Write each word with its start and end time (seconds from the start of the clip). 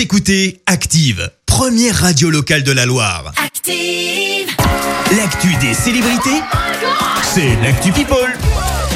Vous 0.00 0.04
écoutez 0.04 0.62
Active, 0.64 1.30
première 1.44 1.94
radio 1.94 2.30
locale 2.30 2.62
de 2.62 2.72
la 2.72 2.86
Loire. 2.86 3.34
Active. 3.36 4.48
L'actu 5.14 5.54
des 5.60 5.74
célébrités, 5.74 6.40
c'est 7.34 7.54
l'actu 7.62 7.92
People. 7.92 8.16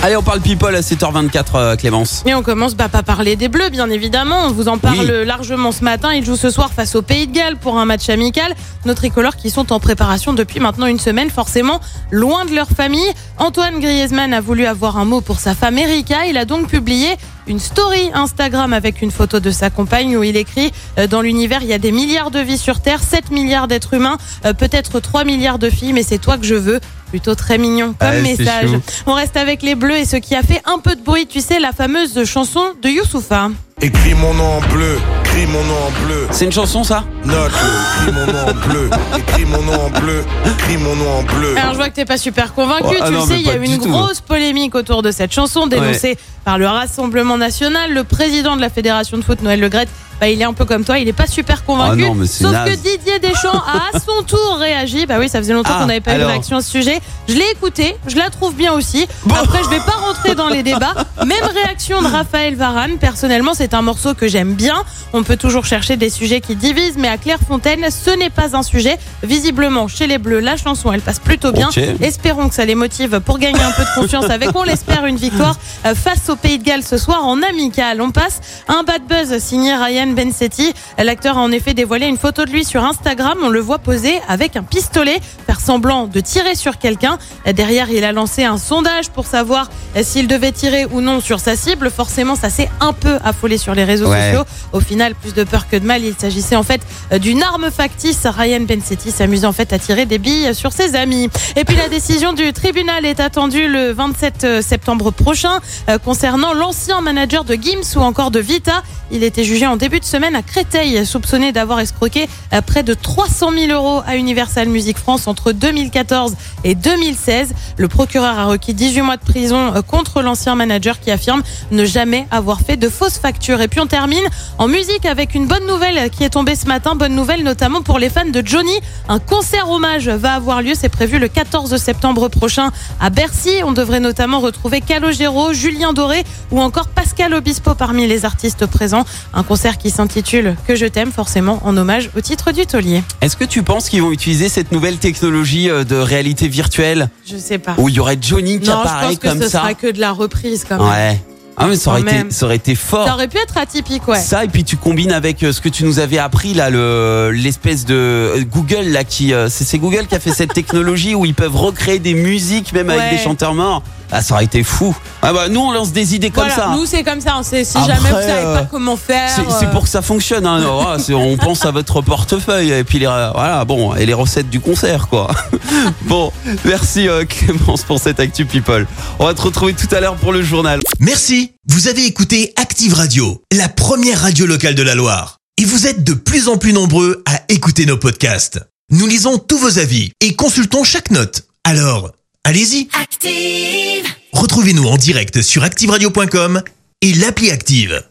Allez, 0.02 0.16
on 0.16 0.22
parle 0.22 0.40
people 0.40 0.74
à 0.74 0.80
7h24, 0.80 1.44
euh, 1.56 1.76
Clémence. 1.76 2.22
Et 2.26 2.34
on 2.34 2.42
commence 2.42 2.74
bah, 2.74 2.90
par 2.90 3.04
parler 3.04 3.36
des 3.36 3.48
Bleus, 3.48 3.70
bien 3.70 3.88
évidemment. 3.88 4.46
On 4.46 4.50
vous 4.52 4.68
en 4.68 4.76
parle 4.76 5.10
Oui. 5.10 5.26
largement 5.26 5.72
ce 5.72 5.82
matin. 5.84 6.12
Ils 6.12 6.24
jouent 6.24 6.36
ce 6.36 6.50
soir 6.50 6.72
face 6.72 6.94
au 6.94 7.00
Pays 7.02 7.26
de 7.26 7.32
Galles 7.32 7.56
pour 7.56 7.78
un 7.78 7.86
match 7.86 8.08
amical. 8.10 8.54
Nos 8.84 8.92
tricolores 8.94 9.36
qui 9.36 9.48
sont 9.48 9.72
en 9.72 9.80
préparation 9.80 10.32
depuis 10.34 10.60
maintenant 10.60 10.86
une 10.86 10.98
semaine, 10.98 11.30
forcément 11.30 11.80
loin 12.10 12.44
de 12.44 12.54
leur 12.54 12.68
famille. 12.68 13.10
Antoine 13.38 13.80
Griezmann 13.80 14.34
a 14.34 14.42
voulu 14.42 14.66
avoir 14.66 14.98
un 14.98 15.06
mot 15.06 15.22
pour 15.22 15.38
sa 15.40 15.54
femme 15.54 15.78
Erika. 15.78 16.26
Il 16.26 16.36
a 16.36 16.44
donc 16.44 16.68
publié 16.68 17.08
une 17.46 17.58
story 17.58 18.10
Instagram 18.14 18.72
avec 18.72 19.02
une 19.02 19.10
photo 19.10 19.40
de 19.40 19.50
sa 19.50 19.70
compagne 19.70 20.16
où 20.16 20.22
il 20.22 20.36
écrit 20.36 20.72
euh, 20.98 21.06
Dans 21.06 21.20
l'univers, 21.20 21.62
il 21.62 21.68
y 21.68 21.72
a 21.72 21.78
des 21.78 21.92
milliards 21.92 22.30
de 22.30 22.40
vies 22.40 22.58
sur 22.58 22.80
Terre, 22.80 23.02
7 23.02 23.30
milliards 23.30 23.68
d'êtres 23.68 23.94
humains, 23.94 24.18
euh, 24.44 24.52
peut-être 24.52 25.00
3 25.00 25.24
milliards 25.24 25.58
de 25.58 25.70
filles, 25.70 25.92
mais 25.92 26.02
c'est 26.02 26.18
toi 26.18 26.38
que 26.38 26.44
je 26.46 26.54
veux. 26.54 26.80
Plutôt 27.10 27.36
très 27.36 27.58
mignon 27.58 27.94
comme 27.96 28.22
message. 28.22 28.70
On 29.06 29.12
reste 29.12 29.36
avec 29.36 29.62
les 29.62 29.76
Bleus 29.76 29.98
et 29.98 30.04
ce 30.04 30.16
qui 30.16 30.34
a 30.34 30.42
fait 30.42 30.60
un 30.64 30.78
peu 30.80 30.96
de 30.96 31.02
bruit, 31.02 31.28
tu 31.28 31.40
sais, 31.40 31.60
la 31.60 31.70
fameuse 31.70 32.24
chanson 32.24 32.62
de 32.82 32.88
Youssoufa. 32.88 33.50
Écris 33.80 34.14
mon 34.14 34.34
nom 34.34 34.44
en 34.44 34.60
bleu, 34.72 34.98
écris 35.34 35.46
mon 35.48 35.64
nom 35.64 35.74
en 35.74 36.06
bleu. 36.06 36.26
C'est 36.30 36.44
une 36.44 36.52
chanson, 36.52 36.84
ça 36.84 37.04
Note, 37.24 37.50
écris 37.52 38.12
mon 38.12 38.26
nom 38.32 38.38
en 38.48 38.54
bleu, 38.68 38.90
écris 39.18 39.44
mon 39.44 39.62
nom 39.62 39.72
en 39.86 39.90
bleu, 40.00 40.24
écris 40.46 40.76
mon 40.76 40.94
nom 40.94 41.10
en 41.18 41.22
bleu. 41.22 41.56
Alors 41.56 41.72
je 41.72 41.76
vois 41.78 41.88
que 41.88 41.94
t'es 41.94 42.04
pas 42.04 42.18
super 42.18 42.54
convaincu, 42.54 42.84
Oh, 42.88 42.94
ah 43.00 43.06
tu 43.06 43.12
non, 43.12 43.20
le 43.20 43.26
sais, 43.26 43.40
il 43.40 43.46
y 43.46 43.50
a 43.50 43.56
eu 43.56 43.64
une 43.64 43.78
tout. 43.80 43.88
grosse 43.90 44.20
polémique 44.20 44.74
autour 44.74 45.02
de 45.02 45.10
cette 45.10 45.32
chanson 45.32 45.66
dénoncée 45.66 46.16
par 46.44 46.58
le 46.58 46.66
Rassemblement 46.66 47.36
National. 47.36 47.92
Le 47.92 48.04
président 48.04 48.54
de 48.56 48.60
la 48.60 48.70
Fédération 48.70 49.16
de 49.16 49.22
foot, 49.24 49.42
Noël 49.42 49.58
Le 49.60 49.68
Graët, 49.68 49.88
bah, 50.20 50.28
il 50.28 50.40
est 50.40 50.44
un 50.44 50.52
peu 50.52 50.64
comme 50.64 50.84
toi, 50.84 50.98
il 50.98 51.08
est 51.08 51.12
pas 51.12 51.26
super 51.26 51.64
convaincu. 51.64 52.04
Ah 52.10 52.14
non, 52.14 52.26
Sauf 52.26 52.52
naze. 52.52 52.70
que 52.70 52.74
Didier 52.76 53.18
Deschamps 53.18 53.52
a 53.66 53.88
à 53.96 54.00
son 54.00 54.22
tour 54.24 54.56
réagi. 54.58 55.06
Bah 55.06 55.16
oui, 55.18 55.28
ça 55.28 55.38
faisait 55.38 55.52
longtemps 55.52 55.70
Ah, 55.74 55.80
qu'on 55.80 55.86
n'avait 55.86 56.00
pas 56.00 56.14
eu 56.16 56.18
de 56.18 56.24
réaction 56.24 56.56
à 56.56 56.62
ce 56.62 56.70
sujet. 56.70 57.00
Je 57.28 57.34
l'ai 57.34 57.50
écouté, 57.52 57.96
je 58.06 58.16
la 58.16 58.30
trouve 58.30 58.54
bien 58.54 58.72
aussi. 58.72 59.06
Après, 59.30 59.62
je 59.64 59.68
vais 59.70 59.78
pas 59.78 59.96
rentrer 60.00 60.34
dans 60.34 60.48
les 60.48 60.62
débats. 60.62 60.94
Même 61.24 61.44
réaction 61.54 62.02
de 62.02 62.06
Raphaël 62.08 62.54
Varane. 62.54 62.98
Personnellement, 62.98 63.52
c'est 63.54 63.74
un 63.74 63.82
morceau 63.82 64.14
que 64.14 64.28
j'aime 64.28 64.54
bien. 64.54 64.82
On 65.12 65.22
peut 65.22 65.36
toujours 65.36 65.64
chercher 65.64 65.96
des 65.96 66.10
sujets 66.10 66.40
qui 66.40 66.56
divisent, 66.56 66.96
mais 66.96 67.08
à 67.08 67.16
Clairefontaine, 67.18 67.86
ce 67.90 68.10
n'est 68.10 68.30
pas 68.30 68.56
un 68.56 68.62
sujet. 68.62 68.98
Visiblement, 69.22 69.88
chez 69.88 70.06
les 70.06 70.18
Bleus, 70.18 70.40
la 70.40 70.56
chanson, 70.56 70.92
elle 70.92 71.00
passe 71.00 71.18
plutôt 71.18 71.52
bien. 71.52 71.68
Espérons 72.00 72.48
que 72.48 72.54
ça 72.54 72.64
les 72.64 72.74
motive 72.74 73.20
pour 73.20 73.38
gagner 73.38 73.60
un 73.62 73.70
peu 73.72 73.82
de 73.84 73.94
confiance 74.00 74.30
avec, 74.30 74.50
on 74.54 74.62
l'espère, 74.62 75.06
une 75.06 75.16
victoire 75.16 75.56
euh, 75.86 75.94
face 75.94 76.28
au 76.28 76.36
Pays 76.36 76.58
de 76.58 76.64
Galles 76.64 76.82
ce 76.84 76.98
soir 76.98 77.24
en 77.26 77.42
amical. 77.42 78.00
On 78.00 78.10
passe 78.10 78.40
un 78.68 78.82
bad 78.82 79.02
buzz 79.08 79.38
signé 79.38 79.74
Ryan 79.74 80.03
Bensetti. 80.12 80.74
L'acteur 80.98 81.38
a 81.38 81.40
en 81.40 81.50
effet 81.52 81.72
dévoilé 81.74 82.06
une 82.06 82.18
photo 82.18 82.44
de 82.44 82.50
lui 82.50 82.64
sur 82.64 82.84
Instagram. 82.84 83.38
On 83.42 83.48
le 83.48 83.60
voit 83.60 83.78
poser 83.78 84.20
avec 84.28 84.56
un 84.56 84.62
pistolet, 84.62 85.20
faire 85.46 85.60
semblant 85.60 86.06
de 86.06 86.20
tirer 86.20 86.54
sur 86.54 86.78
quelqu'un. 86.78 87.18
Derrière, 87.54 87.90
il 87.90 88.04
a 88.04 88.12
lancé 88.12 88.44
un 88.44 88.58
sondage 88.58 89.08
pour 89.10 89.26
savoir 89.26 89.70
euh, 89.96 90.02
s'il 90.02 90.26
devait 90.28 90.52
tirer 90.52 90.84
ou 90.90 91.00
non 91.00 91.20
sur 91.20 91.40
sa 91.40 91.56
cible. 91.56 91.90
Forcément, 91.90 92.34
ça 92.36 92.50
s'est 92.50 92.68
un 92.80 92.92
peu 92.92 93.18
affolé 93.24 93.56
sur 93.58 93.74
les 93.74 93.84
réseaux 93.84 94.08
Ouais. 94.10 94.32
sociaux. 94.32 94.44
Au 94.72 94.80
final, 94.80 95.14
plus 95.14 95.32
de 95.34 95.44
peur 95.44 95.68
que 95.68 95.76
de 95.76 95.86
mal. 95.86 96.02
Il 96.04 96.14
s'agissait 96.18 96.56
en 96.56 96.62
fait 96.62 96.80
euh, 97.12 97.18
d'une 97.18 97.42
arme 97.42 97.70
factice. 97.70 98.26
Ryan 98.26 98.60
Bensetti 98.60 99.10
s'amusait 99.10 99.46
en 99.46 99.52
fait 99.52 99.72
à 99.72 99.78
tirer 99.78 100.04
des 100.06 100.18
billes 100.18 100.54
sur 100.54 100.72
ses 100.72 100.94
amis. 100.96 101.30
Et 101.56 101.64
puis 101.64 101.76
la 101.76 101.88
décision 101.88 102.32
du 102.32 102.52
tribunal 102.52 103.04
est 103.06 103.20
attendue 103.20 103.68
le 103.68 103.92
27 103.92 104.62
septembre 104.62 105.10
prochain 105.10 105.60
euh, 105.88 105.98
concernant 105.98 106.52
l'ancien 106.52 107.00
manager 107.00 107.44
de 107.44 107.54
Gims 107.54 107.96
ou 107.96 108.00
encore 108.00 108.30
de 108.30 108.40
Vita. 108.40 108.82
Il 109.10 109.22
était 109.22 109.44
jugé 109.44 109.66
en 109.66 109.76
début 109.76 109.93
de 110.00 110.04
semaine 110.04 110.34
à 110.34 110.42
Créteil, 110.42 111.04
soupçonné 111.06 111.52
d'avoir 111.52 111.80
escroqué 111.80 112.28
euh, 112.52 112.60
près 112.60 112.82
de 112.82 112.94
300 112.94 113.50
000 113.52 113.72
euros 113.72 114.02
à 114.06 114.16
Universal 114.16 114.68
Music 114.68 114.98
France 114.98 115.26
entre 115.26 115.52
2014 115.52 116.34
et 116.64 116.74
2016. 116.74 117.52
Le 117.76 117.88
procureur 117.88 118.38
a 118.38 118.46
requis 118.46 118.74
18 118.74 119.02
mois 119.02 119.16
de 119.16 119.22
prison 119.22 119.74
euh, 119.74 119.82
contre 119.82 120.22
l'ancien 120.22 120.54
manager 120.54 121.00
qui 121.00 121.10
affirme 121.10 121.42
ne 121.70 121.84
jamais 121.84 122.26
avoir 122.30 122.60
fait 122.60 122.76
de 122.76 122.88
fausses 122.88 123.18
factures. 123.18 123.60
Et 123.60 123.68
puis 123.68 123.80
on 123.80 123.86
termine 123.86 124.24
en 124.58 124.68
musique 124.68 125.06
avec 125.06 125.34
une 125.34 125.46
bonne 125.46 125.66
nouvelle 125.66 126.10
qui 126.10 126.24
est 126.24 126.30
tombée 126.30 126.56
ce 126.56 126.66
matin. 126.66 126.94
Bonne 126.94 127.14
nouvelle 127.14 127.44
notamment 127.44 127.82
pour 127.82 127.98
les 127.98 128.08
fans 128.08 128.24
de 128.24 128.42
Johnny. 128.44 128.78
Un 129.08 129.18
concert 129.18 129.70
hommage 129.70 130.08
va 130.08 130.34
avoir 130.34 130.62
lieu. 130.62 130.72
C'est 130.74 130.88
prévu 130.88 131.18
le 131.18 131.28
14 131.28 131.76
septembre 131.76 132.28
prochain 132.28 132.70
à 133.00 133.10
Bercy. 133.10 133.62
On 133.64 133.72
devrait 133.72 134.00
notamment 134.00 134.40
retrouver 134.40 134.80
Calogero, 134.80 135.52
Julien 135.52 135.92
Doré 135.92 136.24
ou 136.50 136.60
encore 136.60 136.88
Pascal 136.88 137.34
Obispo 137.34 137.74
parmi 137.74 138.06
les 138.06 138.24
artistes 138.24 138.66
présents. 138.66 139.04
Un 139.32 139.42
concert 139.42 139.78
qui 139.78 139.83
s'intitule 139.90 140.56
Que 140.66 140.74
je 140.76 140.86
t'aime, 140.86 141.12
forcément 141.12 141.60
en 141.64 141.76
hommage 141.76 142.10
au 142.16 142.20
titre 142.20 142.52
du 142.52 142.66
taulier. 142.66 143.02
Est-ce 143.20 143.36
que 143.36 143.44
tu 143.44 143.62
penses 143.62 143.88
qu'ils 143.88 144.02
vont 144.02 144.12
utiliser 144.12 144.48
cette 144.48 144.72
nouvelle 144.72 144.96
technologie 144.96 145.70
euh, 145.70 145.84
de 145.84 145.96
réalité 145.96 146.48
virtuelle? 146.48 147.08
Je 147.26 147.36
sais 147.36 147.58
pas. 147.58 147.74
où 147.78 147.88
il 147.88 147.94
y 147.96 148.00
aurait 148.00 148.18
Johnny 148.20 148.60
qui 148.60 148.68
non, 148.68 148.76
je 148.76 148.80
apparaît 148.80 149.06
pense 149.08 149.18
que 149.18 149.28
comme 149.28 149.42
ce 149.42 149.48
ça 149.48 149.60
sera 149.60 149.74
que 149.74 149.90
de 149.90 150.00
la 150.00 150.12
reprise 150.12 150.64
quand 150.68 150.78
même. 150.78 150.88
Ouais. 150.88 151.20
Ah 151.56 151.66
mais 151.68 151.76
ça 151.76 151.90
aurait, 151.90 152.00
été, 152.00 152.12
même. 152.12 152.30
ça 152.32 152.46
aurait 152.46 152.56
été 152.56 152.74
fort. 152.74 153.06
Ça 153.06 153.14
aurait 153.14 153.28
pu 153.28 153.36
être 153.38 153.56
atypique, 153.56 154.08
ouais. 154.08 154.18
Ça 154.18 154.44
et 154.44 154.48
puis 154.48 154.64
tu 154.64 154.76
combines 154.76 155.12
avec 155.12 155.40
euh, 155.44 155.52
ce 155.52 155.60
que 155.60 155.68
tu 155.68 155.84
nous 155.84 156.00
avais 156.00 156.18
appris 156.18 156.52
là 156.52 156.68
le 156.68 157.30
l'espèce 157.32 157.84
de 157.84 157.94
euh, 157.94 158.44
Google 158.44 158.88
là 158.88 159.04
qui 159.04 159.32
c'est 159.48 159.78
Google 159.78 160.06
qui 160.08 160.16
a 160.16 160.20
fait 160.20 160.32
cette 160.32 160.52
technologie 160.54 161.14
où 161.14 161.24
ils 161.24 161.34
peuvent 161.34 161.56
recréer 161.56 162.00
des 162.00 162.14
musiques 162.14 162.72
même 162.72 162.90
avec 162.90 163.10
des 163.10 163.18
chanteurs 163.18 163.54
morts. 163.54 163.84
Ah 164.10 164.22
ça 164.22 164.34
aurait 164.34 164.44
été 164.44 164.62
fou. 164.62 164.94
Ah 165.22 165.32
bah 165.32 165.48
nous 165.48 165.60
on 165.60 165.72
lance 165.72 165.92
des 165.92 166.14
idées 166.14 166.30
comme 166.30 166.46
Voilà, 166.46 166.70
ça. 166.70 166.76
nous 166.76 166.86
c'est 166.86 167.02
comme 167.02 167.20
ça. 167.20 167.40
C'est 167.42 167.64
si 167.64 167.76
Après, 167.76 167.94
jamais 167.94 168.10
vous 168.10 168.16
savez 168.16 168.46
euh, 168.46 168.58
pas 168.58 168.68
comment 168.70 168.96
faire. 168.96 169.30
C'est 169.34 169.50
c'est 169.58 169.66
euh, 169.66 169.70
pour 169.70 169.84
que 169.84 169.88
ça 169.88 170.02
fonctionne. 170.02 170.46
Hein. 170.46 170.96
On 171.10 171.36
pense 171.36 171.64
à 171.64 171.70
votre 171.70 172.00
portefeuille 172.02 172.70
et 172.72 172.84
puis 172.84 172.98
les, 172.98 173.06
voilà 173.06 173.64
bon 173.64 173.94
et 173.94 174.06
les 174.06 174.14
recettes 174.14 174.50
du 174.50 174.60
concert 174.60 175.08
quoi. 175.08 175.30
bon, 176.02 176.32
merci 176.64 177.08
euh, 177.08 177.24
Clémence 177.24 177.82
pour 177.82 177.98
cette 177.98 178.20
actu 178.20 178.44
people. 178.44 178.86
On 179.18 179.26
va 179.26 179.34
te 179.34 179.42
retrouver 179.42 179.74
tout 179.74 179.92
à 179.94 180.00
l'heure 180.00 180.16
pour 180.16 180.32
le 180.32 180.42
journal. 180.42 180.80
Merci, 181.00 181.52
vous 181.68 181.88
avez 181.88 182.04
écouté 182.04 182.52
Active 182.56 182.94
Radio, 182.94 183.42
la 183.52 183.68
première 183.68 184.20
radio 184.20 184.46
locale 184.46 184.74
de 184.74 184.82
la 184.82 184.94
Loire. 184.94 185.38
Et 185.60 185.64
vous 185.64 185.86
êtes 185.86 186.02
de 186.02 186.14
plus 186.14 186.48
en 186.48 186.56
plus 186.56 186.72
nombreux 186.72 187.22
à 187.26 187.40
écouter 187.48 187.86
nos 187.86 187.96
podcasts. 187.96 188.60
Nous 188.90 189.06
lisons 189.06 189.38
tous 189.38 189.58
vos 189.58 189.78
avis 189.78 190.10
et 190.20 190.34
consultons 190.34 190.84
chaque 190.84 191.10
note. 191.10 191.44
Alors, 191.64 192.10
allez-y, 192.44 192.88
Active. 192.92 194.06
retrouvez-nous 194.32 194.84
en 194.84 194.96
direct 194.96 195.42
sur 195.42 195.64
activeradio.com 195.64 196.62
et 197.00 197.14
l'appli 197.14 197.50
Active. 197.50 198.02